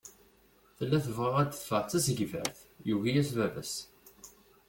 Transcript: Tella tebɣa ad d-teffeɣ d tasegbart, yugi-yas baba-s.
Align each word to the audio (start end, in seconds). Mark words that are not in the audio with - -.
Tella 0.77 0.97
tebɣa 1.05 1.31
ad 1.41 1.47
d-teffeɣ 1.51 1.81
d 1.83 1.89
tasegbart, 1.89 2.57
yugi-yas 2.87 3.29
baba-s. 3.37 3.73